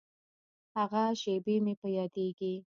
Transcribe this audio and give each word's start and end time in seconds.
هغه 0.75 1.03
شېبې 1.21 1.55
مې 1.63 1.73
په 1.81 1.87
یادیږي. 1.97 2.53